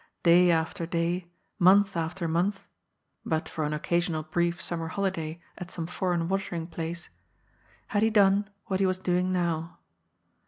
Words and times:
Day 0.23 0.49
after 0.49 0.87
day, 0.87 1.27
month 1.59 1.95
after 1.95 2.27
month— 2.27 2.65
^but 3.27 3.47
for 3.47 3.65
an 3.65 3.71
occasional 3.73 4.23
brief 4.23 4.59
summer 4.59 4.87
holiday 4.87 5.39
at 5.59 5.69
some 5.69 5.85
foreign 5.85 6.27
watering 6.27 6.65
place— 6.65 7.09
^had 7.91 8.01
he 8.01 8.09
done 8.09 8.49
what 8.65 8.79
he 8.79 8.87
was 8.87 8.97
doing 8.97 9.31
now. 9.31 9.77